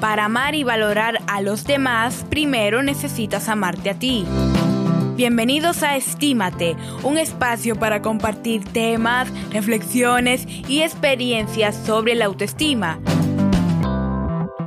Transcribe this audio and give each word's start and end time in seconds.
Para 0.00 0.26
amar 0.26 0.54
y 0.54 0.62
valorar 0.62 1.18
a 1.26 1.40
los 1.40 1.64
demás, 1.64 2.24
primero 2.30 2.84
necesitas 2.84 3.48
amarte 3.48 3.90
a 3.90 3.94
ti. 3.94 4.24
Bienvenidos 5.16 5.82
a 5.82 5.96
Estímate, 5.96 6.76
un 7.02 7.18
espacio 7.18 7.74
para 7.74 8.00
compartir 8.00 8.64
temas, 8.64 9.28
reflexiones 9.50 10.46
y 10.68 10.82
experiencias 10.82 11.74
sobre 11.84 12.14
la 12.14 12.26
autoestima. 12.26 13.00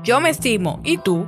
Yo 0.04 0.20
me 0.20 0.32
estimo, 0.32 0.82
¿y 0.84 0.98
tú? 0.98 1.26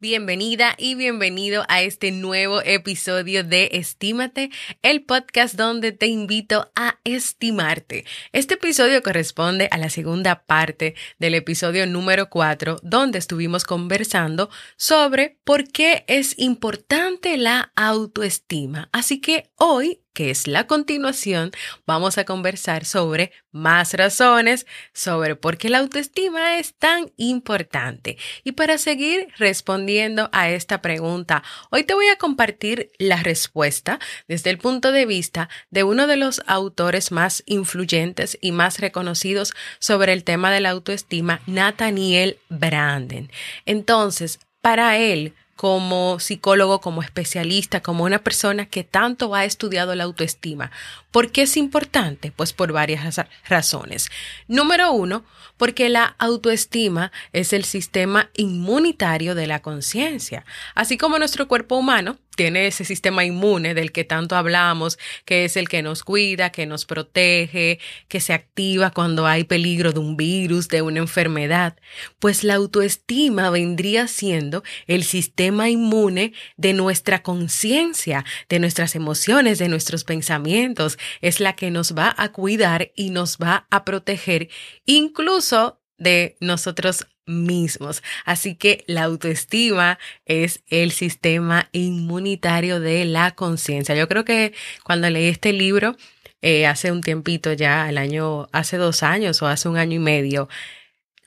Bienvenida 0.00 0.76
y 0.78 0.94
bienvenido 0.94 1.64
a 1.66 1.82
este 1.82 2.12
nuevo 2.12 2.62
episodio 2.62 3.42
de 3.42 3.70
Estímate, 3.72 4.48
el 4.82 5.02
podcast 5.02 5.56
donde 5.56 5.90
te 5.90 6.06
invito 6.06 6.70
a 6.76 7.00
estimarte. 7.02 8.04
Este 8.30 8.54
episodio 8.54 9.02
corresponde 9.02 9.66
a 9.72 9.76
la 9.76 9.90
segunda 9.90 10.44
parte 10.44 10.94
del 11.18 11.34
episodio 11.34 11.84
número 11.88 12.30
4, 12.30 12.78
donde 12.84 13.18
estuvimos 13.18 13.64
conversando 13.64 14.50
sobre 14.76 15.36
por 15.42 15.66
qué 15.66 16.04
es 16.06 16.38
importante 16.38 17.36
la 17.36 17.72
autoestima. 17.74 18.90
Así 18.92 19.20
que 19.20 19.50
hoy 19.56 20.02
que 20.18 20.30
es 20.30 20.48
la 20.48 20.66
continuación, 20.66 21.52
vamos 21.86 22.18
a 22.18 22.24
conversar 22.24 22.84
sobre 22.84 23.30
más 23.52 23.94
razones 23.94 24.66
sobre 24.92 25.36
por 25.36 25.58
qué 25.58 25.68
la 25.68 25.78
autoestima 25.78 26.58
es 26.58 26.74
tan 26.74 27.12
importante. 27.16 28.18
Y 28.42 28.50
para 28.50 28.78
seguir 28.78 29.28
respondiendo 29.38 30.28
a 30.32 30.50
esta 30.50 30.82
pregunta, 30.82 31.44
hoy 31.70 31.84
te 31.84 31.94
voy 31.94 32.08
a 32.08 32.16
compartir 32.16 32.90
la 32.98 33.22
respuesta 33.22 34.00
desde 34.26 34.50
el 34.50 34.58
punto 34.58 34.90
de 34.90 35.06
vista 35.06 35.48
de 35.70 35.84
uno 35.84 36.08
de 36.08 36.16
los 36.16 36.42
autores 36.48 37.12
más 37.12 37.44
influyentes 37.46 38.36
y 38.40 38.50
más 38.50 38.80
reconocidos 38.80 39.54
sobre 39.78 40.14
el 40.14 40.24
tema 40.24 40.50
de 40.50 40.58
la 40.58 40.70
autoestima, 40.70 41.42
Nathaniel 41.46 42.38
Branden. 42.48 43.30
Entonces, 43.66 44.40
para 44.62 44.96
él, 44.96 45.34
como 45.58 46.20
psicólogo, 46.20 46.80
como 46.80 47.02
especialista, 47.02 47.82
como 47.82 48.04
una 48.04 48.20
persona 48.20 48.66
que 48.66 48.84
tanto 48.84 49.34
ha 49.34 49.44
estudiado 49.44 49.96
la 49.96 50.04
autoestima. 50.04 50.70
¿Por 51.10 51.32
qué 51.32 51.42
es 51.42 51.56
importante? 51.56 52.30
Pues 52.30 52.52
por 52.52 52.70
varias 52.70 53.20
razones. 53.48 54.08
Número 54.46 54.92
uno, 54.92 55.24
porque 55.56 55.88
la 55.88 56.14
autoestima 56.20 57.10
es 57.32 57.52
el 57.52 57.64
sistema 57.64 58.30
inmunitario 58.34 59.34
de 59.34 59.48
la 59.48 59.60
conciencia. 59.60 60.44
Así 60.76 60.96
como 60.96 61.18
nuestro 61.18 61.48
cuerpo 61.48 61.74
humano 61.74 62.18
tiene 62.38 62.68
ese 62.68 62.84
sistema 62.84 63.24
inmune 63.24 63.74
del 63.74 63.90
que 63.90 64.04
tanto 64.04 64.36
hablamos, 64.36 64.96
que 65.24 65.44
es 65.44 65.56
el 65.56 65.68
que 65.68 65.82
nos 65.82 66.04
cuida, 66.04 66.50
que 66.50 66.66
nos 66.66 66.84
protege, 66.86 67.80
que 68.06 68.20
se 68.20 68.32
activa 68.32 68.92
cuando 68.92 69.26
hay 69.26 69.42
peligro 69.42 69.90
de 69.92 69.98
un 69.98 70.16
virus, 70.16 70.68
de 70.68 70.80
una 70.80 71.00
enfermedad, 71.00 71.76
pues 72.20 72.44
la 72.44 72.54
autoestima 72.54 73.50
vendría 73.50 74.06
siendo 74.06 74.62
el 74.86 75.02
sistema 75.02 75.68
inmune 75.68 76.32
de 76.56 76.74
nuestra 76.74 77.24
conciencia, 77.24 78.24
de 78.48 78.60
nuestras 78.60 78.94
emociones, 78.94 79.58
de 79.58 79.68
nuestros 79.68 80.04
pensamientos, 80.04 80.96
es 81.20 81.40
la 81.40 81.56
que 81.56 81.72
nos 81.72 81.96
va 81.96 82.14
a 82.16 82.30
cuidar 82.30 82.92
y 82.94 83.10
nos 83.10 83.38
va 83.38 83.66
a 83.70 83.84
proteger, 83.84 84.48
incluso 84.86 85.80
de 85.98 86.36
nosotros 86.40 87.04
mismos. 87.28 88.02
Así 88.24 88.56
que 88.56 88.84
la 88.86 89.04
autoestima 89.04 89.98
es 90.26 90.62
el 90.68 90.90
sistema 90.90 91.68
inmunitario 91.72 92.80
de 92.80 93.04
la 93.04 93.32
conciencia. 93.32 93.94
Yo 93.94 94.08
creo 94.08 94.24
que 94.24 94.52
cuando 94.84 95.08
leí 95.10 95.28
este 95.28 95.52
libro, 95.52 95.96
eh, 96.42 96.66
hace 96.66 96.92
un 96.92 97.02
tiempito 97.02 97.52
ya, 97.52 97.88
el 97.88 97.98
año, 97.98 98.48
hace 98.52 98.76
dos 98.76 99.02
años 99.02 99.42
o 99.42 99.46
hace 99.46 99.68
un 99.68 99.76
año 99.76 99.96
y 99.96 100.00
medio, 100.00 100.48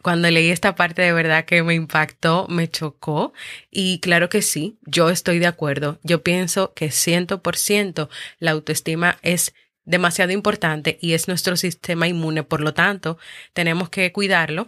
cuando 0.02 0.30
leí 0.32 0.50
esta 0.50 0.76
parte 0.76 1.02
de 1.02 1.14
verdad 1.14 1.46
que 1.46 1.64
me 1.64 1.76
impactó, 1.76 2.48
me 2.50 2.68
chocó 2.70 3.34
y 3.70 4.00
claro 4.00 4.30
que 4.30 4.42
sí, 4.42 4.78
yo 4.86 5.10
estoy 5.10 5.40
de 5.40 5.48
acuerdo. 5.48 6.00
Yo 6.04 6.24
pienso 6.24 6.74
que 6.74 6.92
ciento 6.92 7.42
por 7.42 7.56
ciento 7.56 8.10
la 8.40 8.52
autoestima 8.52 9.18
es 9.22 9.54
demasiado 9.86 10.32
importante 10.32 10.98
y 11.02 11.14
es 11.14 11.28
nuestro 11.28 11.56
sistema 11.58 12.08
inmune, 12.08 12.44
por 12.44 12.62
lo 12.62 12.74
tanto, 12.74 13.18
tenemos 13.54 13.90
que 13.90 14.12
cuidarlo 14.12 14.68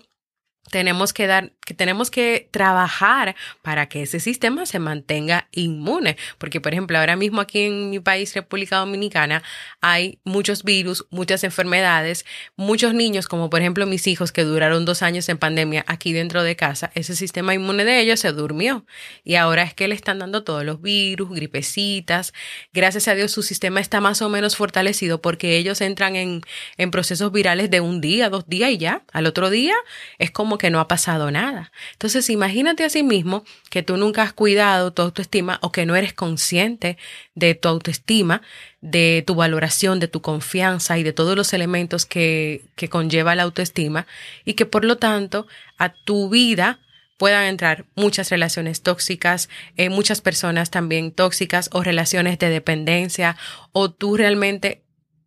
tenemos 0.70 1.14
que 1.14 1.28
dar, 1.28 1.52
que 1.66 1.74
tenemos 1.74 2.12
que 2.12 2.48
trabajar 2.52 3.36
para 3.62 3.88
que 3.88 4.04
ese 4.04 4.20
sistema 4.20 4.66
se 4.66 4.80
mantenga 4.80 5.48
inmune. 5.52 6.18
Porque, 6.38 6.60
por 6.62 6.74
ejemplo, 6.74 6.98
ahora 6.98 7.16
mismo 7.16 7.42
aquí 7.42 7.62
en 7.62 7.90
mi 7.90 8.00
país, 8.00 8.34
República 8.34 8.78
Dominicana, 8.78 9.44
hay 9.82 10.20
muchos 10.24 10.64
virus, 10.64 11.06
muchas 11.10 11.44
enfermedades, 11.44 12.26
muchos 12.56 12.94
niños, 12.94 13.28
como 13.28 13.50
por 13.50 13.62
ejemplo 13.62 13.86
mis 13.86 14.08
hijos 14.08 14.32
que 14.32 14.44
duraron 14.44 14.86
dos 14.86 15.02
años 15.02 15.30
en 15.30 15.38
pandemia 15.38 15.86
aquí 15.88 16.14
dentro 16.14 16.44
de 16.44 16.56
casa, 16.56 16.92
ese 16.96 17.16
sistema 17.16 17.54
inmune 17.54 17.86
de 17.86 18.00
ellos 18.00 18.20
se 18.20 18.32
durmió. 18.32 18.86
Y 19.24 19.36
ahora 19.36 19.64
es 19.64 19.74
que 19.74 19.88
le 19.88 19.96
están 19.96 20.20
dando 20.20 20.44
todos 20.44 20.64
los 20.66 20.82
virus, 20.82 21.30
gripecitas. 21.30 22.34
Gracias 22.74 23.08
a 23.08 23.16
Dios 23.16 23.32
su 23.32 23.44
sistema 23.44 23.80
está 23.80 24.02
más 24.02 24.22
o 24.22 24.30
menos 24.30 24.56
fortalecido 24.56 25.22
porque 25.22 25.58
ellos 25.58 25.82
entran 25.82 26.16
en, 26.16 26.42
en 26.78 26.92
procesos 26.92 27.32
virales 27.32 27.70
de 27.70 27.82
un 27.82 28.02
día, 28.02 28.30
dos 28.30 28.48
días 28.48 28.72
y 28.72 28.78
ya. 28.78 29.04
Al 29.14 29.26
otro 29.26 29.50
día 29.50 29.76
es 30.18 30.32
como 30.32 30.58
que 30.58 30.70
no 30.70 30.80
ha 30.80 30.88
pasado 30.88 31.32
nada. 31.32 31.53
Entonces, 31.94 32.30
imagínate 32.30 32.84
a 32.84 32.90
sí 32.90 33.04
mismo 33.04 33.44
que 33.70 33.84
tú 33.84 33.98
nunca 33.98 34.24
has 34.24 34.34
cuidado 34.34 34.92
tu 34.92 35.02
autoestima 35.02 35.60
o 35.62 35.72
que 35.72 35.86
no 35.86 35.96
eres 35.96 36.14
consciente 36.14 36.98
de 37.36 37.56
tu 37.56 37.68
autoestima, 37.70 38.42
de 38.82 39.24
tu 39.26 39.36
valoración, 39.36 40.00
de 40.00 40.08
tu 40.08 40.22
confianza 40.22 40.98
y 40.98 41.04
de 41.04 41.14
todos 41.14 41.36
los 41.36 41.54
elementos 41.54 42.06
que, 42.06 42.66
que 42.76 42.90
conlleva 42.90 43.36
la 43.36 43.44
autoestima 43.44 44.08
y 44.46 44.54
que 44.54 44.66
por 44.66 44.86
lo 44.86 44.98
tanto 44.98 45.48
a 45.78 45.90
tu 45.90 46.30
vida 46.30 46.80
puedan 47.18 47.46
entrar 47.46 47.86
muchas 47.96 48.30
relaciones 48.30 48.82
tóxicas, 48.82 49.50
eh, 49.78 49.90
muchas 49.90 50.22
personas 50.22 50.72
también 50.72 51.12
tóxicas 51.12 51.70
o 51.72 51.84
relaciones 51.84 52.38
de 52.40 52.50
dependencia 52.50 53.38
o 53.72 53.92
tú 53.92 54.18
realmente 54.18 54.83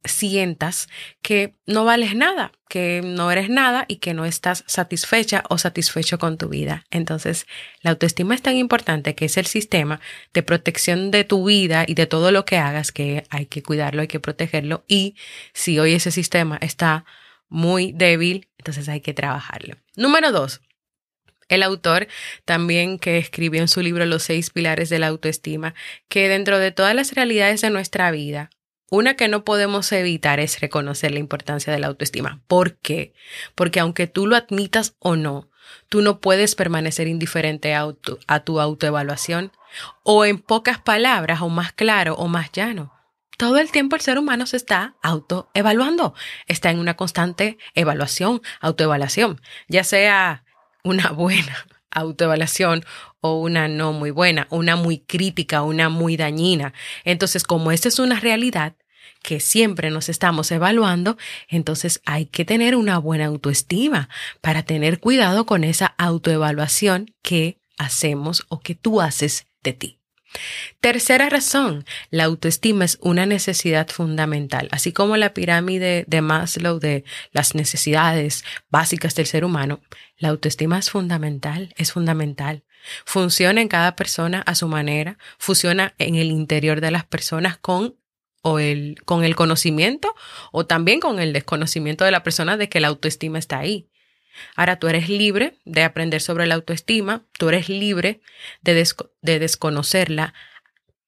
sientas 0.09 0.89
que 1.23 1.55
no 1.67 1.85
vales 1.85 2.15
nada, 2.15 2.53
que 2.69 3.03
no 3.05 3.31
eres 3.31 3.49
nada 3.49 3.85
y 3.89 3.97
que 3.97 4.15
no 4.15 4.25
estás 4.25 4.65
satisfecha 4.67 5.45
o 5.49 5.59
satisfecho 5.59 6.19
con 6.19 6.39
tu 6.39 6.49
vida. 6.49 6.85
Entonces, 6.91 7.47
la 7.83 7.91
autoestima 7.91 8.35
es 8.35 8.43
tan 8.43 8.57
importante 8.57 9.15
que 9.15 9.27
es 9.27 9.37
el 9.37 9.47
sistema 9.47 10.01
de 10.33 10.43
protección 10.43 11.11
de 11.11 11.25
tu 11.25 11.45
vida 11.45 11.85
y 11.87 11.95
de 11.95 12.07
todo 12.07 12.33
lo 12.33 12.45
que 12.45 12.59
hagas 12.59 12.93
que 12.93 13.25
hay 13.31 13.47
que 13.47 13.63
cuidarlo, 13.63 14.03
hay 14.03 14.09
que 14.09 14.21
protegerlo 14.21 14.85
y 14.89 15.17
si 15.53 15.79
hoy 15.79 15.95
ese 15.95 16.11
sistema 16.11 16.59
está 16.61 17.05
muy 17.49 17.93
débil, 17.93 18.49
entonces 18.59 18.89
hay 18.89 19.01
que 19.01 19.15
trabajarlo. 19.15 19.77
Número 19.95 20.33
dos, 20.33 20.61
el 21.49 21.63
autor 21.63 22.09
también 22.45 22.99
que 22.99 23.19
escribió 23.19 23.61
en 23.61 23.69
su 23.69 23.81
libro 23.81 24.05
Los 24.05 24.25
seis 24.25 24.51
pilares 24.51 24.89
de 24.89 24.99
la 24.99 25.09
autoestima, 25.09 25.75
que 26.09 26.29
dentro 26.29 26.59
de 26.59 26.73
todas 26.73 26.95
las 26.95 27.13
realidades 27.13 27.61
de 27.61 27.71
nuestra 27.71 28.11
vida, 28.11 28.51
una 28.91 29.15
que 29.15 29.29
no 29.29 29.45
podemos 29.45 29.91
evitar 29.93 30.39
es 30.41 30.61
reconocer 30.61 31.11
la 31.11 31.19
importancia 31.19 31.73
de 31.73 31.81
la 31.81 31.89
autoestima. 31.89 32.41
¿Por 32.47 32.77
qué? 32.77 33.15
Porque 33.55 33.81
aunque 33.81 34.07
tú 34.07 34.27
lo 34.27 34.37
admitas 34.37 34.95
o 35.01 35.17
no, 35.17 35.51
tú 35.89 36.03
no 36.03 36.21
puedes 36.21 36.55
permanecer 36.55 37.09
indiferente 37.09 37.75
a, 37.75 37.93
tu 38.45 38.61
autoevaluación. 38.61 39.53
O 40.03 40.25
en 40.25 40.39
pocas 40.39 40.79
palabras, 40.79 41.43
o 41.43 41.49
más 41.49 41.73
claro, 41.73 42.15
o 42.15 42.29
más 42.29 42.51
llano. 42.53 42.93
Todo 43.37 43.59
el 43.59 43.71
tiempo 43.71 43.97
el 43.97 44.03
ser 44.03 44.19
humano 44.19 44.47
se 44.47 44.57
está 44.57 44.95
autoevaluando. 45.03 46.15
Está 46.47 46.71
en 46.71 46.79
una 46.79 46.95
constante 46.95 47.59
evaluación, 47.75 48.41
autoevaluación, 48.61 49.41
ya 49.69 49.85
sea 49.85 50.45
una 50.83 51.11
buena 51.11 51.67
autoevaluación 51.91 52.85
una 53.35 53.69
no 53.69 53.93
muy 53.93 54.11
buena, 54.11 54.47
una 54.51 54.77
muy 54.77 54.99
crítica, 54.99 55.63
una 55.63 55.89
muy 55.89 56.17
dañina. 56.17 56.73
Entonces, 57.05 57.45
como 57.45 57.73
esta 57.73 57.89
es 57.89 57.99
una 57.99 58.21
realidad 58.21 58.75
que 59.23 59.41
siempre 59.41 59.91
nos 59.91 60.09
estamos 60.09 60.51
evaluando, 60.53 61.17
entonces 61.49 62.01
hay 62.05 62.27
que 62.27 62.45
tener 62.45 62.77
una 62.77 62.99
buena 62.99 63.27
autoestima 63.27 64.09
para 64.41 64.63
tener 64.63 65.01
cuidado 65.01 65.47
con 65.47 65.65
esa 65.65 65.87
autoevaluación 65.99 67.13
que 67.23 67.59
hacemos 67.77 68.47
o 68.49 68.61
que 68.61 68.75
tú 68.75 69.01
haces 69.01 69.47
de 69.63 69.73
ti. 69.73 69.99
Tercera 70.81 71.29
razón, 71.29 71.85
la 72.11 72.25
autoestima 72.25 72.85
es 72.85 72.99
una 73.01 73.27
necesidad 73.27 73.89
fundamental. 73.89 74.69
Así 74.71 74.93
como 74.93 75.17
la 75.17 75.35
pirámide 75.35 76.05
de 76.07 76.21
Maslow 76.21 76.79
de 76.79 77.05
las 77.33 77.55
necesidades 77.55 78.45
básicas 78.71 79.15
del 79.15 79.27
ser 79.27 79.45
humano, 79.45 79.81
la 80.19 80.29
autoestima 80.29 80.79
es 80.79 80.91
fundamental, 80.91 81.75
es 81.77 81.93
fundamental. 81.93 82.65
Funciona 83.05 83.61
en 83.61 83.69
cada 83.69 83.97
persona 83.97 84.43
a 84.47 84.55
su 84.55 84.69
manera, 84.69 85.19
funciona 85.39 85.95
en 85.99 86.15
el 86.15 86.31
interior 86.31 86.81
de 86.81 86.91
las 86.91 87.05
personas 87.05 87.59
con 87.59 87.97
o 88.43 88.59
el, 88.61 88.97
con 89.05 89.25
el 89.25 89.35
conocimiento 89.35 90.15
o 90.53 90.67
también 90.67 91.01
con 91.01 91.19
el 91.19 91.33
desconocimiento 91.33 92.05
de 92.05 92.13
la 92.13 92.23
persona 92.23 92.57
de 92.57 92.69
que 92.69 92.81
la 92.81 92.89
autoestima 92.89 93.39
está 93.39 93.59
ahí. 93.59 93.89
Ahora 94.55 94.79
tú 94.79 94.87
eres 94.89 95.09
libre 95.09 95.59
de 95.65 95.83
aprender 95.83 96.21
sobre 96.21 96.47
la 96.47 96.55
autoestima, 96.55 97.25
tú 97.39 97.49
eres 97.49 97.69
libre 97.69 98.21
de, 98.61 98.87
de 99.23 99.39
desconocerla, 99.39 100.35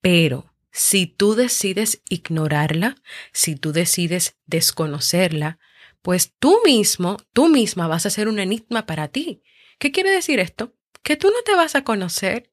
pero 0.00 0.52
Si 0.70 1.06
tú 1.06 1.34
decides 1.34 2.02
ignorarla, 2.08 2.96
si 3.32 3.56
tú 3.56 3.72
decides 3.72 4.36
desconocerla, 4.46 5.58
pues 6.02 6.34
tú 6.38 6.60
mismo, 6.64 7.16
tú 7.32 7.48
misma 7.48 7.88
vas 7.88 8.06
a 8.06 8.10
ser 8.10 8.28
un 8.28 8.38
enigma 8.38 8.86
para 8.86 9.08
ti. 9.08 9.42
¿Qué 9.78 9.90
quiere 9.90 10.10
decir 10.10 10.38
esto? 10.40 10.77
Que 11.02 11.16
tú 11.16 11.28
no 11.28 11.42
te 11.44 11.54
vas 11.54 11.74
a 11.74 11.84
conocer, 11.84 12.50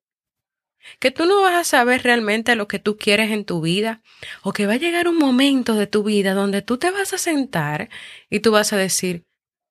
que 0.99 1.11
tú 1.11 1.25
no 1.25 1.41
vas 1.41 1.55
a 1.55 1.63
saber 1.63 2.03
realmente 2.03 2.55
lo 2.55 2.67
que 2.67 2.79
tú 2.79 2.97
quieres 2.97 3.31
en 3.31 3.45
tu 3.45 3.61
vida, 3.61 4.01
o 4.43 4.53
que 4.53 4.67
va 4.67 4.73
a 4.73 4.77
llegar 4.77 5.07
un 5.07 5.17
momento 5.17 5.75
de 5.75 5.87
tu 5.87 6.03
vida 6.03 6.33
donde 6.33 6.61
tú 6.61 6.77
te 6.77 6.91
vas 6.91 7.13
a 7.13 7.17
sentar 7.17 7.89
y 8.29 8.39
tú 8.39 8.51
vas 8.51 8.73
a 8.73 8.77
decir, 8.77 9.25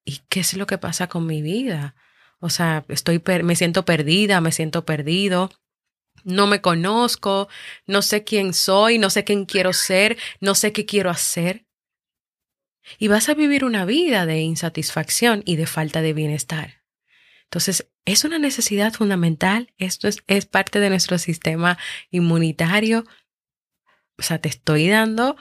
¿y 0.04 0.20
qué 0.28 0.40
es 0.40 0.54
lo 0.54 0.66
que 0.66 0.78
pasa 0.78 1.08
con 1.08 1.26
mi 1.26 1.42
vida? 1.42 1.94
O 2.40 2.50
sea, 2.50 2.84
estoy 2.88 3.22
me 3.42 3.56
siento 3.56 3.84
perdida, 3.84 4.40
me 4.40 4.52
siento 4.52 4.84
perdido, 4.84 5.50
no 6.24 6.46
me 6.46 6.60
conozco, 6.60 7.48
no 7.86 8.02
sé 8.02 8.24
quién 8.24 8.54
soy, 8.54 8.98
no 8.98 9.10
sé 9.10 9.24
quién 9.24 9.46
quiero 9.46 9.72
ser, 9.72 10.18
no 10.40 10.54
sé 10.54 10.72
qué 10.72 10.84
quiero 10.84 11.10
hacer. 11.10 11.64
Y 12.98 13.08
vas 13.08 13.28
a 13.28 13.34
vivir 13.34 13.64
una 13.64 13.86
vida 13.86 14.26
de 14.26 14.40
insatisfacción 14.40 15.42
y 15.46 15.56
de 15.56 15.66
falta 15.66 16.02
de 16.02 16.12
bienestar. 16.12 16.83
Entonces, 17.44 17.88
es 18.04 18.24
una 18.24 18.38
necesidad 18.38 18.92
fundamental, 18.92 19.72
esto 19.78 20.08
es, 20.08 20.18
es 20.26 20.46
parte 20.46 20.80
de 20.80 20.90
nuestro 20.90 21.18
sistema 21.18 21.78
inmunitario. 22.10 23.04
O 24.18 24.22
sea, 24.22 24.38
te 24.38 24.48
estoy 24.48 24.88
dando 24.88 25.36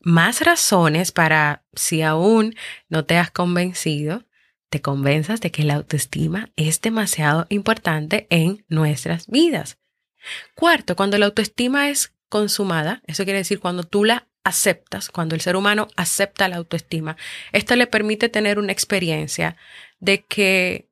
más 0.00 0.40
razones 0.40 1.12
para, 1.12 1.64
si 1.74 2.02
aún 2.02 2.54
no 2.88 3.04
te 3.04 3.16
has 3.16 3.30
convencido, 3.30 4.24
te 4.68 4.80
convenzas 4.80 5.40
de 5.40 5.50
que 5.50 5.64
la 5.64 5.74
autoestima 5.74 6.50
es 6.56 6.80
demasiado 6.80 7.46
importante 7.50 8.26
en 8.30 8.64
nuestras 8.68 9.26
vidas. 9.26 9.78
Cuarto, 10.54 10.96
cuando 10.96 11.18
la 11.18 11.26
autoestima 11.26 11.90
es 11.90 12.14
consumada, 12.28 13.02
eso 13.06 13.24
quiere 13.24 13.40
decir 13.40 13.60
cuando 13.60 13.84
tú 13.84 14.04
la 14.04 14.28
aceptas, 14.44 15.10
cuando 15.10 15.34
el 15.34 15.40
ser 15.40 15.56
humano 15.56 15.88
acepta 15.96 16.48
la 16.48 16.56
autoestima, 16.56 17.16
esto 17.52 17.76
le 17.76 17.86
permite 17.86 18.28
tener 18.28 18.58
una 18.58 18.72
experiencia 18.72 19.56
de 20.00 20.24
que 20.24 20.88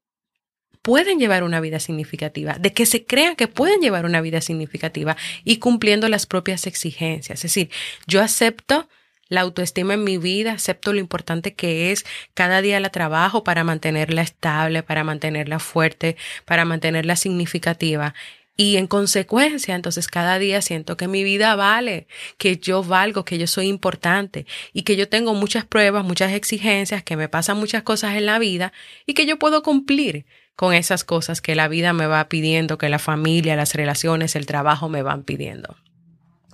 pueden 0.82 1.18
llevar 1.18 1.42
una 1.42 1.60
vida 1.60 1.80
significativa, 1.80 2.54
de 2.54 2.72
que 2.72 2.86
se 2.86 3.04
crean 3.04 3.36
que 3.36 3.48
pueden 3.48 3.80
llevar 3.80 4.04
una 4.04 4.20
vida 4.20 4.40
significativa 4.40 5.16
y 5.44 5.58
cumpliendo 5.58 6.08
las 6.08 6.26
propias 6.26 6.66
exigencias. 6.66 7.40
Es 7.40 7.42
decir, 7.42 7.70
yo 8.06 8.22
acepto 8.22 8.88
la 9.28 9.42
autoestima 9.42 9.94
en 9.94 10.02
mi 10.02 10.18
vida, 10.18 10.52
acepto 10.52 10.92
lo 10.92 10.98
importante 10.98 11.54
que 11.54 11.92
es, 11.92 12.04
cada 12.34 12.62
día 12.62 12.80
la 12.80 12.90
trabajo 12.90 13.44
para 13.44 13.62
mantenerla 13.62 14.22
estable, 14.22 14.82
para 14.82 15.04
mantenerla 15.04 15.60
fuerte, 15.60 16.16
para 16.44 16.64
mantenerla 16.64 17.14
significativa 17.14 18.14
y 18.60 18.76
en 18.76 18.88
consecuencia, 18.88 19.74
entonces 19.74 20.06
cada 20.06 20.38
día 20.38 20.60
siento 20.60 20.98
que 20.98 21.08
mi 21.08 21.24
vida 21.24 21.56
vale, 21.56 22.06
que 22.36 22.58
yo 22.58 22.82
valgo, 22.82 23.24
que 23.24 23.38
yo 23.38 23.46
soy 23.46 23.68
importante 23.68 24.44
y 24.74 24.82
que 24.82 24.96
yo 24.96 25.08
tengo 25.08 25.32
muchas 25.32 25.64
pruebas, 25.64 26.04
muchas 26.04 26.34
exigencias, 26.34 27.02
que 27.02 27.16
me 27.16 27.30
pasan 27.30 27.56
muchas 27.56 27.84
cosas 27.84 28.16
en 28.16 28.26
la 28.26 28.38
vida 28.38 28.74
y 29.06 29.14
que 29.14 29.24
yo 29.24 29.38
puedo 29.38 29.62
cumplir 29.62 30.26
con 30.56 30.74
esas 30.74 31.04
cosas 31.04 31.40
que 31.40 31.54
la 31.54 31.68
vida 31.68 31.92
me 31.92 32.06
va 32.06 32.28
pidiendo, 32.28 32.78
que 32.78 32.88
la 32.88 32.98
familia, 32.98 33.56
las 33.56 33.74
relaciones, 33.74 34.36
el 34.36 34.46
trabajo 34.46 34.88
me 34.88 35.02
van 35.02 35.22
pidiendo. 35.22 35.76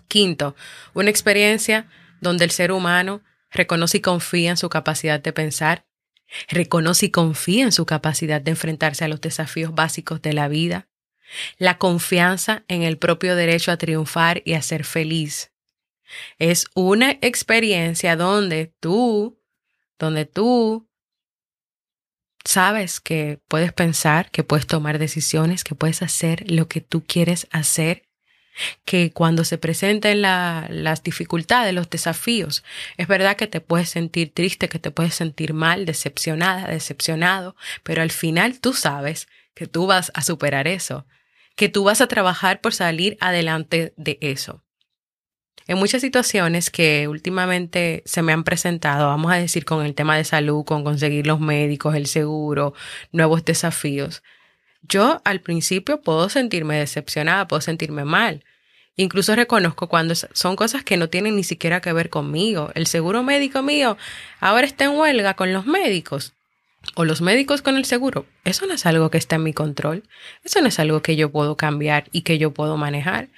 Quinto, 0.08 0.54
una 0.94 1.10
experiencia 1.10 1.88
donde 2.20 2.44
el 2.44 2.50
ser 2.50 2.72
humano 2.72 3.22
reconoce 3.50 3.98
y 3.98 4.00
confía 4.00 4.50
en 4.50 4.56
su 4.56 4.69
capacidad 4.69 5.20
de 5.20 5.32
pensar, 5.32 5.87
reconoce 6.48 7.06
y 7.06 7.10
confía 7.10 7.64
en 7.64 7.72
su 7.72 7.87
capacidad 7.87 8.40
de 8.40 8.52
enfrentarse 8.52 9.04
a 9.04 9.08
los 9.08 9.20
desafíos 9.20 9.75
básicos 9.75 10.22
de 10.22 10.32
la 10.32 10.48
vida, 10.48 10.88
la 11.58 11.78
confianza 11.78 12.64
en 12.69 12.82
el 12.82 12.98
propio 12.98 13.34
derecho 13.34 13.72
a 13.72 13.76
triunfar 13.76 14.43
y 14.44 14.54
a 14.54 14.62
ser 14.62 14.84
feliz. 14.84 15.52
Es 16.38 16.66
una 16.75 17.12
experiencia 17.20 18.16
donde 18.16 18.72
tú, 18.81 19.40
donde 19.98 20.25
tú 20.25 20.88
sabes 22.46 23.00
que 23.00 23.40
puedes 23.48 23.72
pensar, 23.72 24.31
que 24.31 24.44
puedes 24.44 24.66
tomar 24.66 24.98
decisiones, 24.98 25.64
que 25.64 25.75
puedes 25.75 26.02
hacer 26.02 26.50
lo 26.50 26.69
que 26.69 26.81
tú 26.81 27.04
quieres 27.04 27.48
hacer, 27.50 28.04
que 28.84 29.12
cuando 29.12 29.44
se 29.44 29.58
presenten 29.58 30.22
las 30.22 31.02
dificultades, 31.02 31.75
los 31.75 31.90
desafíos, 31.90 32.64
es 32.96 33.06
verdad 33.06 33.37
que 33.37 33.46
te 33.46 33.60
puedes 33.60 33.90
sentir 33.90 34.32
triste, 34.32 34.69
que 34.69 34.78
te 34.78 34.90
puedes 34.90 35.14
sentir 35.14 35.52
mal, 35.52 35.84
decepcionada, 35.84 36.69
decepcionado, 36.69 37.56
pero 37.82 38.02
al 38.02 38.10
final 38.10 38.60
tú 38.60 38.72
sabes 38.72 39.28
que 39.54 39.66
tú 39.66 39.87
vas 39.87 40.10
a 40.14 40.22
superar 40.22 40.69
eso, 40.69 41.06
que 41.54 41.69
tú 41.69 41.84
vas 41.84 42.00
a 42.00 42.08
trabajar 42.08 42.60
por 42.60 42.72
salir 42.72 43.16
adelante 43.20 43.93
de 43.96 44.19
eso. 44.20 44.66
En 45.69 45.79
muchas 45.79 46.01
situaciones 46.01 46.71
que 46.71 47.09
últimamente 47.09 48.03
se 48.07 48.23
me 48.23 48.33
han 48.33 48.45
presentado, 48.45 49.09
vamos 49.09 49.33
a 49.33 49.37
decir 49.37 49.65
con 49.65 49.85
el 49.85 49.95
tema 49.95 50.17
de 50.17 50.25
salud, 50.25 50.65
con 50.65 50.85
conseguir 50.85 51.27
los 51.27 51.41
médicos, 51.41 51.97
el 51.97 52.07
seguro, 52.07 52.73
nuevos 53.11 53.45
desafíos, 53.45 54.23
yo 54.83 55.21
al 55.25 55.41
principio 55.41 56.01
puedo 56.01 56.29
sentirme 56.29 56.79
decepcionada, 56.79 57.49
puedo 57.49 57.61
sentirme 57.61 58.05
mal. 58.05 58.45
Incluso 58.95 59.35
reconozco 59.35 59.89
cuando 59.89 60.15
son 60.15 60.57
cosas 60.57 60.85
que 60.85 60.97
no 60.97 61.09
tienen 61.09 61.37
ni 61.37 61.45
siquiera 61.45 61.81
que 61.81 61.93
ver 61.93 62.09
conmigo. 62.09 62.71
El 62.75 62.87
seguro 62.87 63.23
médico 63.23 63.63
mío 63.63 63.97
ahora 64.41 64.67
está 64.67 64.85
en 64.85 64.93
huelga 64.93 65.35
con 65.35 65.53
los 65.53 65.67
médicos 65.67 66.35
o 66.94 67.05
los 67.05 67.21
médicos 67.21 67.62
con 67.62 67.77
el 67.77 67.85
seguro, 67.85 68.27
eso 68.44 68.67
no 68.67 68.75
es 68.75 68.87
algo 68.87 69.11
que 69.11 69.19
está 69.19 69.37
en 69.37 69.43
mi 69.43 69.53
control, 69.53 70.05
eso 70.44 70.61
no 70.61 70.69
es 70.69 70.79
algo 70.79 71.03
que 71.03 71.17
yo 71.17 71.31
puedo 71.31 71.56
cambiar 71.56 72.09
y 72.12 72.23
que 72.23 72.38
yo 72.38 72.53
puedo 72.53 72.77
manejar. 72.77 73.29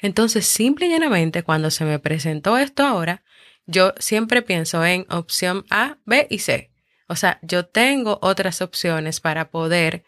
Entonces, 0.00 0.46
simple 0.46 0.86
y 0.86 0.90
llanamente, 0.90 1.42
cuando 1.42 1.70
se 1.70 1.84
me 1.84 1.98
presentó 1.98 2.58
esto 2.58 2.84
ahora, 2.84 3.22
yo 3.66 3.92
siempre 3.98 4.42
pienso 4.42 4.84
en 4.84 5.06
opción 5.10 5.64
A, 5.70 5.98
B 6.04 6.26
y 6.30 6.38
C. 6.38 6.70
O 7.06 7.16
sea, 7.16 7.38
yo 7.42 7.66
tengo 7.66 8.18
otras 8.22 8.60
opciones 8.62 9.20
para 9.20 9.50
poder 9.50 10.04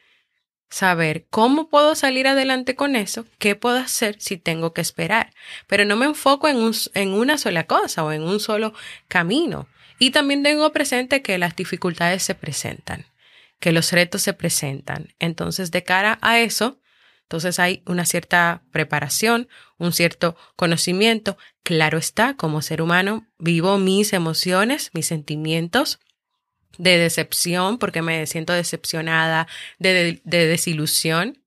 saber 0.71 1.27
cómo 1.31 1.69
puedo 1.69 1.95
salir 1.95 2.29
adelante 2.29 2.77
con 2.77 2.95
eso, 2.95 3.27
qué 3.39 3.57
puedo 3.57 3.79
hacer 3.79 4.17
si 4.21 4.37
tengo 4.37 4.73
que 4.73 4.81
esperar. 4.81 5.33
Pero 5.67 5.85
no 5.85 5.97
me 5.97 6.07
enfoco 6.07 6.49
en, 6.49 6.57
un, 6.57 6.75
en 6.95 7.13
una 7.13 7.39
sola 7.39 7.67
cosa 7.67 8.05
o 8.05 8.13
en 8.13 8.23
un 8.23 8.41
solo 8.41 8.73
camino. 9.09 9.67
Y 10.03 10.13
también 10.13 10.43
tengo 10.43 10.73
presente 10.73 11.21
que 11.21 11.37
las 11.37 11.55
dificultades 11.55 12.23
se 12.23 12.35
presentan, 12.35 13.05
que 13.61 13.71
los 13.71 13.93
retos 13.93 14.23
se 14.23 14.33
presentan. 14.33 15.15
Entonces, 15.19 15.71
de 15.71 15.85
cara 15.85 16.19
a 16.23 16.41
eso, 16.41 16.81
entonces 17.25 17.59
hay 17.59 17.83
una 17.85 18.07
cierta 18.07 18.63
preparación, 18.73 19.47
un 19.77 19.93
cierto 19.93 20.37
conocimiento. 20.57 21.37
Claro 21.63 21.99
está, 21.99 22.35
como 22.35 22.63
ser 22.63 22.81
humano, 22.81 23.27
vivo 23.39 23.77
mis 23.77 24.15
emociones, 24.15 24.91
mis 24.95 25.07
sentimientos 25.07 26.01
de 26.79 26.97
decepción, 26.97 27.77
porque 27.77 28.01
me 28.01 28.27
siento 28.27 28.55
decepcionada, 28.55 29.49
de, 29.79 30.23
de, 30.25 30.47
desilusión. 30.47 31.45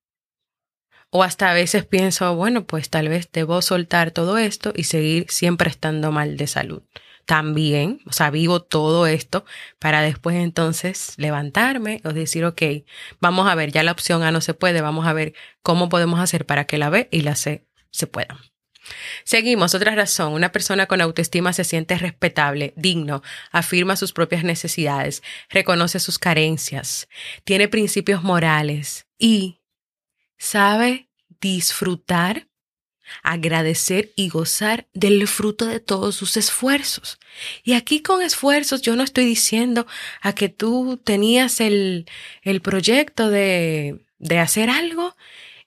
O 1.10 1.24
hasta 1.24 1.50
a 1.50 1.56
veces 1.56 1.86
pienso, 1.86 2.36
bueno, 2.36 2.68
pues 2.68 2.92
tal 2.92 3.10
vez 3.10 3.32
debo 3.32 3.64
soltar 3.64 4.12
todo 4.12 4.38
esto 4.38 4.74
y 4.76 4.84
seguir 4.84 5.26
siempre 5.30 5.72
estando 5.72 6.12
mal 6.12 6.38
de 6.38 6.46
salud 6.46 6.84
también, 7.26 8.00
o 8.06 8.12
sea, 8.12 8.30
vivo 8.30 8.62
todo 8.62 9.08
esto 9.08 9.46
para 9.80 10.02
después 10.02 10.36
entonces 10.36 11.14
levantarme 11.18 12.02
o 12.04 12.14
decir, 12.14 12.46
ok, 12.46 12.62
vamos 13.20 13.48
a 13.48 13.56
ver, 13.56 13.72
ya 13.72 13.84
la 13.84 13.92
opción 13.92 14.24
A 14.24 14.32
no 14.32 14.42
se 14.42 14.54
puede, 14.54 14.82
vamos 14.82 15.08
a 15.08 15.14
ver 15.14 15.34
cómo 15.62 15.90
podemos 15.90 16.20
hacer 16.20 16.46
para 16.46 16.66
que 16.66 16.78
la 16.78 16.90
B 16.90 17.08
y 17.12 17.22
la 17.22 17.36
C 17.36 17.66
se 17.92 18.08
puedan. 18.08 18.38
Seguimos, 19.24 19.74
otra 19.76 19.96
razón, 19.96 20.34
una 20.34 20.52
persona 20.52 20.88
con 20.88 21.00
autoestima 21.00 21.54
se 21.54 21.64
siente 21.64 21.98
respetable, 21.98 22.74
digno, 22.76 23.24
afirma 23.52 23.96
sus 23.96 24.12
propias 24.12 24.44
necesidades, 24.44 25.24
reconoce 25.50 26.00
sus 26.00 26.20
carencias, 26.20 27.08
tiene 27.46 27.70
principios 27.70 28.24
morales 28.24 29.08
y 29.18 29.62
sabe 30.38 31.10
disfrutar 31.40 32.48
agradecer 33.22 34.12
y 34.16 34.30
gozar 34.30 34.88
del 34.94 35.28
fruto 35.28 35.66
de 35.66 35.80
todos 35.80 36.16
sus 36.16 36.38
esfuerzos. 36.38 37.20
Y 37.64 37.74
aquí 37.74 38.02
con 38.02 38.22
esfuerzos 38.22 38.82
yo 38.82 38.96
no 38.96 39.04
estoy 39.04 39.26
diciendo 39.26 39.88
a 40.22 40.34
que 40.34 40.50
tú 40.50 41.00
tenías 41.04 41.62
el, 41.62 42.06
el 42.44 42.62
proyecto 42.62 43.30
de, 43.30 44.06
de 44.20 44.40
hacer 44.40 44.70
algo 44.70 45.16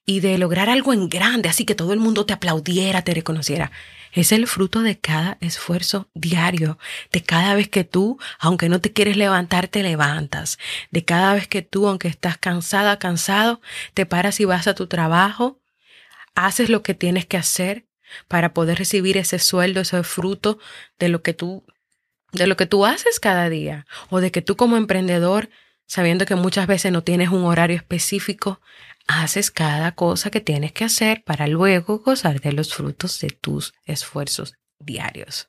y 0.07 0.21
de 0.21 0.39
lograr 0.39 0.71
algo 0.71 0.93
en 0.93 1.09
grande, 1.09 1.49
así 1.49 1.65
que 1.65 1.75
todo 1.75 1.93
el 1.93 1.99
mundo 1.99 2.25
te 2.25 2.33
aplaudiera, 2.33 3.03
te 3.03 3.13
reconociera. 3.13 3.73
Es 4.13 4.33
el 4.33 4.47
fruto 4.47 4.81
de 4.83 4.99
cada 4.99 5.37
esfuerzo 5.41 6.09
diario, 6.15 6.79
de 7.13 7.23
cada 7.23 7.55
vez 7.55 7.69
que 7.69 7.85
tú, 7.85 8.19
aunque 8.39 8.69
no 8.69 8.81
te 8.81 8.93
quieres 8.93 9.17
levantar, 9.17 9.69
te 9.69 9.83
levantas, 9.83 10.59
de 10.91 11.05
cada 11.05 11.35
vez 11.35 11.49
que 11.49 11.61
tú, 11.61 11.89
aunque 11.89 12.09
estás 12.09 12.39
cansada, 12.39 12.99
cansado, 12.99 13.61
te 13.95 14.07
paras 14.07 14.41
y 14.41 14.45
vas 14.45 14.69
a 14.69 14.75
tu 14.75 14.87
trabajo, 14.87 15.59
haces 16.37 16.71
lo 16.71 16.83
que 16.83 16.95
tienes 16.95 17.27
que 17.27 17.37
hacer 17.37 17.87
para 18.29 18.55
poder 18.55 18.79
recibir 18.79 19.17
ese 19.17 19.41
sueldo, 19.41 19.81
ese 19.81 20.03
fruto 20.05 20.59
de 20.99 21.09
lo 21.09 21.23
que 21.23 21.35
tú 21.35 21.65
de 22.33 22.47
lo 22.47 22.57
que 22.57 22.67
tú 22.67 22.85
haces 22.85 23.19
cada 23.19 23.49
día 23.49 23.87
o 24.11 24.21
de 24.21 24.31
que 24.31 24.43
tú 24.43 24.57
como 24.57 24.77
emprendedor 24.77 25.49
sabiendo 25.87 26.27
que 26.27 26.35
muchas 26.35 26.67
veces 26.67 26.93
no 26.93 27.03
tienes 27.03 27.31
un 27.31 27.45
horario 27.45 27.77
específico, 27.77 28.61
haces 29.07 29.51
cada 29.51 29.93
cosa 29.93 30.31
que 30.31 30.41
tienes 30.41 30.73
que 30.73 30.85
hacer 30.85 31.23
para 31.25 31.47
luego 31.47 32.01
gozar 32.01 32.41
de 32.41 32.53
los 32.53 32.75
frutos 32.75 33.21
de 33.21 33.31
tus 33.31 33.73
esfuerzos 33.85 34.55
diarios. 34.79 35.49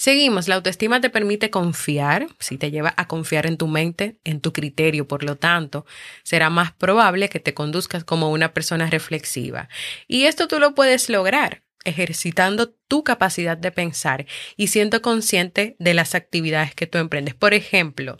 Seguimos, 0.00 0.48
la 0.48 0.54
autoestima 0.54 1.02
te 1.02 1.10
permite 1.10 1.50
confiar, 1.50 2.26
si 2.38 2.56
te 2.56 2.70
lleva 2.70 2.94
a 2.96 3.06
confiar 3.06 3.44
en 3.44 3.58
tu 3.58 3.68
mente, 3.68 4.18
en 4.24 4.40
tu 4.40 4.54
criterio, 4.54 5.06
por 5.06 5.22
lo 5.24 5.36
tanto, 5.36 5.84
será 6.22 6.48
más 6.48 6.72
probable 6.72 7.28
que 7.28 7.38
te 7.38 7.52
conduzcas 7.52 8.02
como 8.02 8.30
una 8.30 8.54
persona 8.54 8.88
reflexiva. 8.88 9.68
Y 10.08 10.24
esto 10.24 10.48
tú 10.48 10.58
lo 10.58 10.74
puedes 10.74 11.10
lograr 11.10 11.64
ejercitando 11.84 12.70
tu 12.70 13.04
capacidad 13.04 13.58
de 13.58 13.72
pensar 13.72 14.24
y 14.56 14.68
siendo 14.68 15.02
consciente 15.02 15.76
de 15.78 15.92
las 15.92 16.14
actividades 16.14 16.74
que 16.74 16.86
tú 16.86 16.96
emprendes. 16.96 17.34
Por 17.34 17.52
ejemplo, 17.52 18.16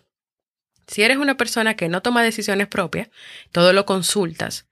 si 0.87 1.01
eres 1.01 1.17
una 1.17 1.39
persona 1.39 1.77
que 1.77 1.89
no 1.89 2.03
toma 2.03 2.23
decisiones 2.23 2.69
propias, 2.69 3.09
todo 3.53 3.73
lo 3.73 3.87
consultas. 3.87 4.69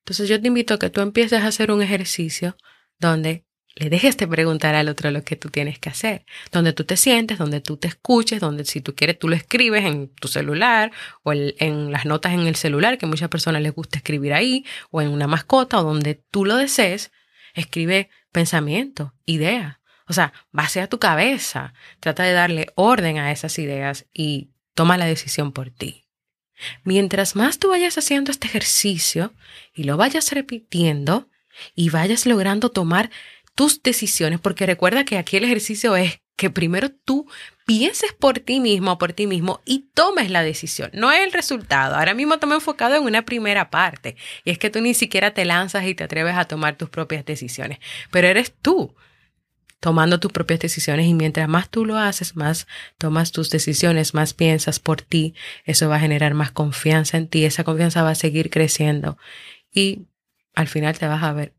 Entonces 0.00 0.28
yo 0.28 0.38
te 0.38 0.48
invito 0.48 0.74
a 0.74 0.78
que 0.78 0.90
tú 0.90 1.00
empieces 1.00 1.40
a 1.40 1.46
hacer 1.46 1.70
un 1.70 1.80
ejercicio 1.80 2.58
donde 2.98 3.46
le 3.74 3.88
dejes 3.88 4.16
de 4.16 4.28
preguntar 4.28 4.74
al 4.74 4.88
otro 4.88 5.10
lo 5.10 5.22
que 5.24 5.36
tú 5.36 5.48
tienes 5.48 5.78
que 5.78 5.88
hacer, 5.88 6.24
donde 6.50 6.72
tú 6.72 6.84
te 6.84 6.96
sientes, 6.96 7.38
donde 7.38 7.60
tú 7.60 7.76
te 7.76 7.88
escuches, 7.88 8.40
donde 8.40 8.64
si 8.64 8.80
tú 8.80 8.94
quieres 8.94 9.18
tú 9.18 9.28
lo 9.28 9.36
escribes 9.36 9.84
en 9.84 10.08
tu 10.08 10.28
celular 10.28 10.92
o 11.22 11.32
en 11.32 11.90
las 11.90 12.04
notas 12.04 12.34
en 12.34 12.46
el 12.46 12.56
celular, 12.56 12.98
que 12.98 13.06
muchas 13.06 13.28
personas 13.28 13.62
les 13.62 13.72
gusta 13.72 13.98
escribir 13.98 14.34
ahí, 14.34 14.64
o 14.90 15.00
en 15.00 15.08
una 15.08 15.26
mascota 15.26 15.80
o 15.80 15.84
donde 15.84 16.14
tú 16.14 16.44
lo 16.44 16.56
desees, 16.56 17.12
escribe 17.54 18.10
pensamiento, 18.30 19.14
idea. 19.24 19.80
O 20.08 20.12
sea, 20.12 20.32
base 20.50 20.80
a 20.80 20.88
tu 20.88 20.98
cabeza, 20.98 21.72
trata 22.00 22.24
de 22.24 22.32
darle 22.32 22.66
orden 22.74 23.18
a 23.18 23.32
esas 23.32 23.58
ideas 23.58 24.06
y 24.12 24.50
toma 24.74 24.98
la 24.98 25.06
decisión 25.06 25.52
por 25.52 25.70
ti. 25.70 26.04
Mientras 26.84 27.34
más 27.36 27.58
tú 27.58 27.70
vayas 27.70 27.98
haciendo 27.98 28.30
este 28.30 28.46
ejercicio 28.46 29.32
y 29.74 29.84
lo 29.84 29.96
vayas 29.96 30.32
repitiendo 30.32 31.28
y 31.74 31.90
vayas 31.90 32.26
logrando 32.26 32.70
tomar 32.70 33.10
tus 33.54 33.82
decisiones, 33.82 34.40
porque 34.40 34.66
recuerda 34.66 35.04
que 35.04 35.18
aquí 35.18 35.36
el 35.36 35.44
ejercicio 35.44 35.96
es 35.96 36.20
que 36.36 36.50
primero 36.50 36.90
tú 36.90 37.26
pienses 37.66 38.12
por 38.12 38.40
ti 38.40 38.60
mismo 38.60 38.98
por 38.98 39.12
ti 39.12 39.26
mismo 39.26 39.60
y 39.64 39.90
tomes 39.94 40.30
la 40.30 40.42
decisión, 40.42 40.90
no 40.92 41.12
es 41.12 41.20
el 41.20 41.32
resultado. 41.32 41.96
Ahora 41.96 42.14
mismo 42.14 42.34
estamos 42.34 42.56
enfocado 42.56 42.96
en 42.96 43.04
una 43.04 43.22
primera 43.22 43.70
parte 43.70 44.16
y 44.44 44.50
es 44.50 44.58
que 44.58 44.70
tú 44.70 44.80
ni 44.80 44.94
siquiera 44.94 45.32
te 45.32 45.44
lanzas 45.44 45.86
y 45.86 45.94
te 45.94 46.04
atreves 46.04 46.36
a 46.36 46.44
tomar 46.44 46.76
tus 46.76 46.88
propias 46.88 47.24
decisiones, 47.24 47.78
pero 48.10 48.28
eres 48.28 48.54
tú 48.60 48.94
tomando 49.80 50.20
tus 50.20 50.30
propias 50.30 50.60
decisiones 50.60 51.06
y 51.06 51.14
mientras 51.14 51.48
más 51.48 51.68
tú 51.68 51.84
lo 51.84 51.98
haces, 51.98 52.36
más 52.36 52.68
tomas 52.98 53.32
tus 53.32 53.50
decisiones, 53.50 54.14
más 54.14 54.32
piensas 54.32 54.78
por 54.78 55.02
ti, 55.02 55.34
eso 55.64 55.88
va 55.88 55.96
a 55.96 56.00
generar 56.00 56.34
más 56.34 56.52
confianza 56.52 57.16
en 57.16 57.26
ti, 57.26 57.44
esa 57.44 57.64
confianza 57.64 58.02
va 58.02 58.10
a 58.10 58.14
seguir 58.14 58.48
creciendo 58.48 59.18
y 59.72 60.06
al 60.54 60.68
final 60.68 60.96
te 60.98 61.06
vas 61.06 61.22
a 61.22 61.32
ver 61.32 61.52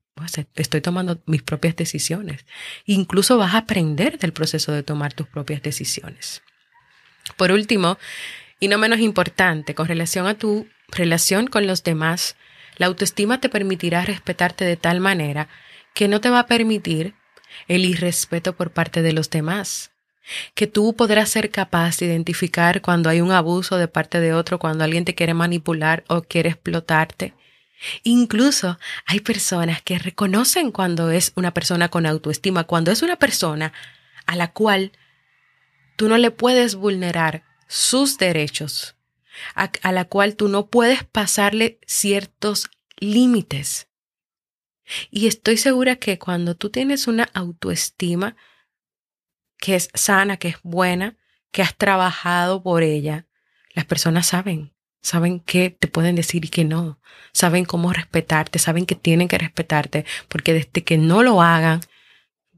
estoy 0.56 0.82
tomando 0.82 1.22
mis 1.26 1.42
propias 1.42 1.76
decisiones. 1.76 2.46
Incluso 2.86 3.38
vas 3.38 3.54
a 3.54 3.60
aprender 3.60 4.20
del 4.20 4.34
proceso 4.34 4.72
de 4.72 4.84
tomar 4.84 5.14
tus 5.14 5.28
propias 5.28 5.62
decisiones. 5.62 6.42
Por 7.38 7.52
último, 7.52 7.98
y 8.60 8.68
no 8.68 8.78
menos 8.78 9.00
importante, 9.00 9.76
con 9.76 9.88
relación 9.88 10.28
a 10.28 10.36
tu 10.36 10.68
relación 10.90 11.48
con 11.48 11.68
los 11.68 11.84
demás, 11.84 12.36
la 12.78 12.88
autoestima 12.88 13.40
te 13.40 13.50
permitirá 13.50 14.04
respetarte 14.06 14.66
de 14.66 14.78
tal 14.78 15.00
manera 15.00 15.48
que 15.94 16.08
no 16.08 16.22
te 16.22 16.30
va 16.30 16.40
a 16.40 16.48
permitir 16.48 17.14
el 17.68 17.86
irrespeto 17.86 18.56
por 18.56 18.72
parte 18.72 19.02
de 19.02 19.14
los 19.14 19.30
demás, 19.30 19.92
que 20.56 20.68
tú 20.68 20.96
podrás 20.96 21.30
ser 21.30 21.52
capaz 21.52 21.98
de 21.98 22.08
identificar 22.08 22.82
cuando 22.82 23.10
hay 23.10 23.22
un 23.22 23.32
abuso 23.32 23.78
de 23.78 23.88
parte 23.88 24.20
de 24.20 24.34
otro, 24.34 24.60
cuando 24.60 24.84
alguien 24.84 25.06
te 25.06 25.16
quiere 25.16 25.34
manipular 25.34 26.04
o 26.08 26.22
quiere 26.22 26.50
explotarte, 26.50 27.34
Incluso 28.04 28.80
hay 29.06 29.20
personas 29.20 29.82
que 29.82 30.00
reconocen 30.00 30.72
cuando 30.72 31.12
es 31.12 31.34
una 31.36 31.54
persona 31.54 31.90
con 31.90 32.06
autoestima, 32.06 32.64
cuando 32.64 32.92
es 32.92 33.02
una 33.02 33.18
persona 33.18 33.74
a 34.26 34.36
la 34.36 34.52
cual 34.52 34.92
tú 35.96 36.08
no 36.08 36.18
le 36.18 36.32
puedes 36.32 36.76
vulnerar 36.76 37.44
sus 37.68 38.18
derechos, 38.18 38.96
a, 39.56 39.92
la 39.92 40.06
cual 40.06 40.36
tú 40.36 40.48
no 40.48 40.68
puedes 40.68 41.04
pasarle 41.04 41.80
ciertos 41.86 42.70
límites. 42.98 43.88
Y 45.10 45.28
estoy 45.28 45.58
segura 45.58 45.96
que 45.96 46.20
cuando 46.20 46.56
tú 46.56 46.70
tienes 46.70 47.08
una 47.08 47.30
autoestima 47.34 48.36
que 49.58 49.76
es 49.76 49.90
sana, 49.94 50.38
que 50.38 50.50
es 50.50 50.58
buena, 50.62 51.18
que 51.52 51.62
has 51.62 51.76
trabajado 51.76 52.64
por 52.64 52.84
ella, 52.84 53.28
las 53.74 53.86
personas 53.86 54.28
saben 54.28 54.74
saben 55.04 55.40
qué 55.40 55.70
te 55.70 55.88
pueden 55.88 56.16
decir 56.16 56.46
y 56.46 56.50
qué 56.50 56.64
no, 56.64 57.00
saben 57.34 57.66
cómo 57.66 57.94
respetarte, 57.94 58.58
saben 58.58 58.88
que 58.88 58.96
tienen 58.96 59.28
que 59.28 59.38
respetarte, 59.38 60.06
porque 60.28 60.54
desde 60.54 60.84
que 60.84 60.98
no 60.98 61.22
lo 61.22 61.44
hagan, 61.44 61.82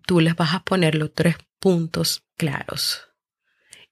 tú 0.05 0.21
les 0.21 0.35
vas 0.35 0.53
a 0.53 0.63
poner 0.63 0.95
los 0.95 1.13
tres 1.13 1.35
puntos 1.59 2.23
claros 2.37 3.09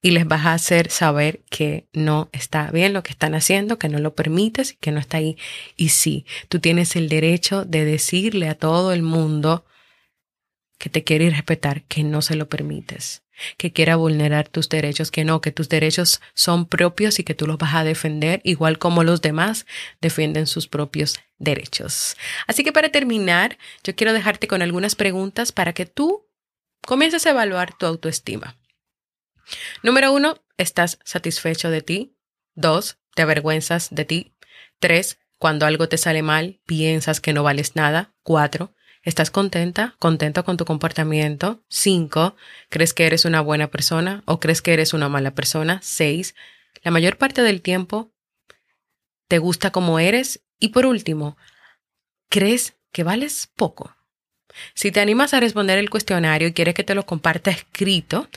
y 0.04 0.10
les 0.10 0.28
vas 0.28 0.44
a 0.44 0.52
hacer 0.52 0.90
saber 0.90 1.42
que 1.48 1.88
no 1.94 2.28
está 2.32 2.70
bien 2.70 2.92
lo 2.92 3.02
que 3.02 3.10
están 3.10 3.34
haciendo, 3.34 3.78
que 3.78 3.88
no 3.88 3.98
lo 3.98 4.14
permites 4.14 4.72
y 4.72 4.76
que 4.76 4.92
no 4.92 5.00
está 5.00 5.16
ahí. 5.16 5.38
Y 5.76 5.88
sí, 5.88 6.26
tú 6.50 6.60
tienes 6.60 6.94
el 6.94 7.08
derecho 7.08 7.64
de 7.64 7.86
decirle 7.86 8.50
a 8.50 8.54
todo 8.54 8.92
el 8.92 9.00
mundo 9.00 9.64
que 10.84 10.90
te 10.90 11.02
quiere 11.02 11.30
respetar 11.30 11.84
que 11.84 12.04
no 12.04 12.20
se 12.20 12.36
lo 12.36 12.50
permites 12.50 13.22
que 13.56 13.72
quiera 13.72 13.96
vulnerar 13.96 14.48
tus 14.48 14.68
derechos, 14.68 15.10
que 15.10 15.24
no, 15.24 15.40
que 15.40 15.50
tus 15.50 15.70
derechos 15.70 16.20
son 16.34 16.66
propios 16.66 17.18
y 17.18 17.24
que 17.24 17.34
tú 17.34 17.46
los 17.46 17.56
vas 17.56 17.74
a 17.74 17.84
defender 17.84 18.42
igual 18.44 18.78
como 18.78 19.02
los 19.02 19.22
demás 19.22 19.64
defienden 20.02 20.46
sus 20.46 20.68
propios 20.68 21.18
derechos. 21.38 22.18
Así 22.46 22.64
que 22.64 22.72
para 22.72 22.90
terminar, 22.90 23.56
yo 23.82 23.96
quiero 23.96 24.12
dejarte 24.12 24.46
con 24.46 24.60
algunas 24.60 24.94
preguntas 24.94 25.52
para 25.52 25.72
que 25.72 25.86
tú 25.86 26.28
comiences 26.86 27.26
a 27.26 27.30
evaluar 27.30 27.76
tu 27.76 27.86
autoestima. 27.86 28.58
Número 29.82 30.12
uno, 30.12 30.44
¿estás 30.58 30.98
satisfecho 31.02 31.70
de 31.70 31.80
ti? 31.80 32.14
Dos, 32.54 32.98
¿te 33.14 33.22
avergüenzas 33.22 33.88
de 33.90 34.04
ti? 34.04 34.36
Tres, 34.78 35.18
cuando 35.38 35.64
algo 35.64 35.88
te 35.88 35.96
sale 35.96 36.22
mal, 36.22 36.60
piensas 36.66 37.22
que 37.22 37.32
no 37.32 37.42
vales 37.42 37.74
nada. 37.74 38.14
Cuatro, 38.22 38.74
¿Estás 39.04 39.30
contenta, 39.30 39.96
contento 39.98 40.46
con 40.46 40.56
tu 40.56 40.64
comportamiento? 40.64 41.62
Cinco, 41.68 42.36
¿crees 42.70 42.94
que 42.94 43.04
eres 43.04 43.26
una 43.26 43.42
buena 43.42 43.68
persona 43.68 44.22
o 44.24 44.40
crees 44.40 44.62
que 44.62 44.72
eres 44.72 44.94
una 44.94 45.10
mala 45.10 45.34
persona? 45.34 45.78
Seis, 45.82 46.34
la 46.82 46.90
mayor 46.90 47.18
parte 47.18 47.42
del 47.42 47.60
tiempo 47.60 48.10
te 49.28 49.36
gusta 49.36 49.70
como 49.72 49.98
eres. 49.98 50.42
Y 50.58 50.68
por 50.68 50.86
último, 50.86 51.36
¿crees 52.30 52.76
que 52.92 53.02
vales 53.02 53.50
poco? 53.54 53.94
Si 54.72 54.90
te 54.90 55.00
animas 55.00 55.34
a 55.34 55.40
responder 55.40 55.78
el 55.78 55.90
cuestionario 55.90 56.48
y 56.48 56.54
quieres 56.54 56.74
que 56.74 56.84
te 56.84 56.94
lo 56.94 57.04
comparta 57.04 57.50
escrito, 57.50 58.30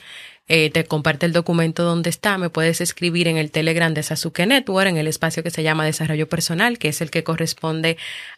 eh, 0.48 0.70
te 0.70 0.84
comparte 0.84 1.26
el 1.26 1.32
documento 1.32 1.84
donde 1.84 2.10
está, 2.10 2.38
me 2.38 2.50
puedes 2.50 2.80
escribir 2.80 3.28
en 3.28 3.36
el 3.36 3.50
Telegram 3.50 3.92
de 3.92 4.02
Sasuke 4.02 4.46
Network, 4.46 4.88
en 4.88 4.96
el 4.96 5.06
espacio 5.06 5.42
que 5.42 5.50
se 5.50 5.62
llama 5.62 5.84
Desarrollo 5.84 6.28
Personal, 6.28 6.78
que 6.78 6.88
es 6.88 7.00
el 7.00 7.10
que 7.10 7.24
corresponde 7.24 7.96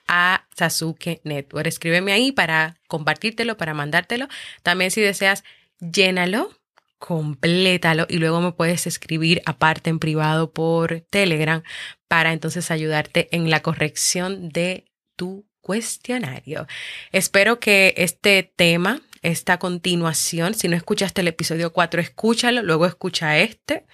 a 0.08 0.46
Sasuke 0.56 1.20
Network. 1.24 1.66
Escríbeme 1.66 2.12
ahí 2.12 2.32
para 2.32 2.76
compartírtelo, 2.88 3.56
para 3.56 3.74
mandártelo. 3.74 4.28
También 4.62 4.90
si 4.90 5.00
deseas, 5.00 5.44
llénalo, 5.78 6.50
complétalo 6.98 8.06
y 8.08 8.18
luego 8.18 8.40
me 8.40 8.52
puedes 8.52 8.86
escribir 8.86 9.40
aparte 9.46 9.88
en 9.90 9.98
privado 9.98 10.52
por 10.52 11.00
Telegram 11.10 11.62
para 12.08 12.32
entonces 12.32 12.70
ayudarte 12.70 13.28
en 13.34 13.50
la 13.50 13.60
corrección 13.60 14.50
de 14.50 14.84
tu 15.16 15.46
cuestionario. 15.60 16.66
Espero 17.12 17.60
que 17.60 17.94
este 17.96 18.42
tema 18.42 19.00
esta 19.22 19.58
continuación. 19.58 20.54
Si 20.54 20.68
no 20.68 20.76
escuchaste 20.76 21.20
el 21.20 21.28
episodio 21.28 21.72
4, 21.72 22.00
escúchalo, 22.00 22.62
luego 22.62 22.86
escucha 22.86 23.38
este. 23.38 23.84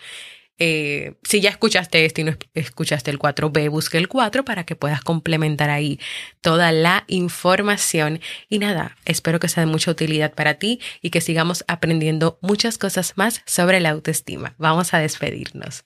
Eh, 0.58 1.16
si 1.22 1.42
ya 1.42 1.50
escuchaste 1.50 2.06
este 2.06 2.22
y 2.22 2.24
no 2.24 2.36
escuchaste 2.54 3.10
el 3.10 3.18
4, 3.18 3.50
ve, 3.50 3.68
busca 3.68 3.98
el 3.98 4.08
4 4.08 4.44
para 4.44 4.64
que 4.64 4.74
puedas 4.74 5.02
complementar 5.02 5.68
ahí 5.70 6.00
toda 6.40 6.72
la 6.72 7.04
información. 7.08 8.20
Y 8.48 8.58
nada, 8.58 8.96
espero 9.04 9.38
que 9.38 9.48
sea 9.48 9.64
de 9.64 9.70
mucha 9.70 9.90
utilidad 9.90 10.34
para 10.34 10.54
ti 10.54 10.80
y 11.02 11.10
que 11.10 11.20
sigamos 11.20 11.64
aprendiendo 11.68 12.38
muchas 12.40 12.78
cosas 12.78 13.12
más 13.16 13.42
sobre 13.44 13.80
la 13.80 13.90
autoestima. 13.90 14.54
Vamos 14.58 14.94
a 14.94 14.98
despedirnos. 14.98 15.84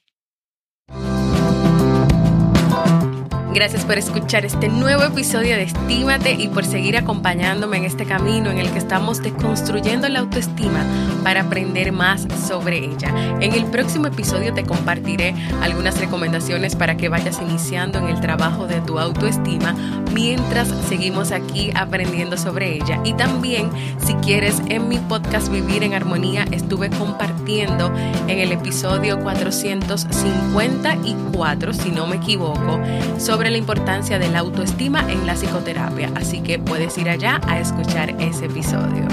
Gracias 3.52 3.84
por 3.84 3.98
escuchar 3.98 4.44
este 4.44 4.68
nuevo 4.68 5.02
episodio 5.02 5.56
de 5.56 5.64
Estímate 5.64 6.34
y 6.34 6.46
por 6.46 6.64
seguir 6.64 6.96
acompañándome 6.96 7.78
en 7.78 7.84
este 7.84 8.06
camino 8.06 8.48
en 8.48 8.58
el 8.58 8.70
que 8.70 8.78
estamos 8.78 9.20
deconstruyendo 9.20 10.08
la 10.08 10.20
autoestima 10.20 10.84
para 11.24 11.40
aprender 11.40 11.90
más 11.90 12.28
sobre 12.46 12.78
ella. 12.78 13.12
En 13.40 13.52
el 13.52 13.64
próximo 13.66 14.06
episodio 14.06 14.54
te 14.54 14.62
compartiré 14.62 15.34
algunas 15.62 15.98
recomendaciones 15.98 16.76
para 16.76 16.96
que 16.96 17.08
vayas 17.08 17.40
iniciando 17.42 17.98
en 17.98 18.06
el 18.06 18.20
trabajo 18.20 18.68
de 18.68 18.80
tu 18.82 19.00
autoestima 19.00 19.74
mientras 20.14 20.68
seguimos 20.88 21.32
aquí 21.32 21.72
aprendiendo 21.74 22.36
sobre 22.36 22.76
ella. 22.76 23.00
Y 23.04 23.14
también, 23.14 23.68
si 23.98 24.14
quieres, 24.14 24.62
en 24.68 24.86
mi 24.88 24.98
podcast 24.98 25.50
Vivir 25.50 25.82
en 25.82 25.94
Armonía 25.94 26.44
estuve 26.52 26.88
compartiendo 26.90 27.92
en 28.28 28.38
el 28.38 28.52
episodio 28.52 29.18
454, 29.20 31.74
si 31.74 31.90
no 31.90 32.06
me 32.06 32.14
equivoco, 32.16 32.78
sobre 33.18 33.39
sobre 33.40 33.52
la 33.52 33.56
importancia 33.56 34.18
de 34.18 34.28
la 34.28 34.40
autoestima 34.40 35.10
en 35.10 35.26
la 35.26 35.32
psicoterapia, 35.32 36.12
así 36.14 36.42
que 36.42 36.58
puedes 36.58 36.98
ir 36.98 37.08
allá 37.08 37.40
a 37.46 37.58
escuchar 37.58 38.14
ese 38.20 38.44
episodio. 38.44 39.08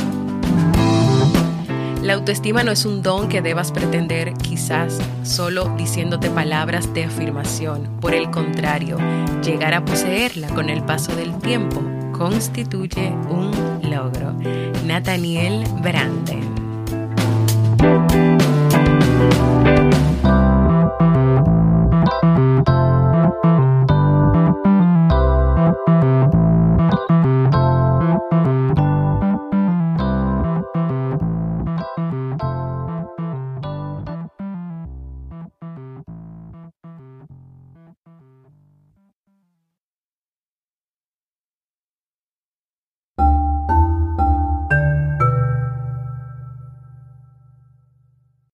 La 2.01 2.15
autoestima 2.15 2.61
no 2.61 2.73
es 2.73 2.83
un 2.83 3.01
don 3.01 3.29
que 3.29 3.41
debas 3.41 3.71
pretender 3.71 4.33
quizás 4.33 4.99
solo 5.23 5.73
diciéndote 5.77 6.29
palabras 6.29 6.93
de 6.93 7.05
afirmación. 7.05 7.87
Por 8.01 8.13
el 8.13 8.29
contrario, 8.29 8.97
llegar 9.41 9.73
a 9.73 9.85
poseerla 9.85 10.49
con 10.49 10.69
el 10.69 10.83
paso 10.83 11.15
del 11.15 11.33
tiempo 11.37 11.81
constituye 12.11 13.13
un 13.29 13.53
logro. 13.89 14.35
Nathaniel 14.85 15.63
Branden 15.81 16.56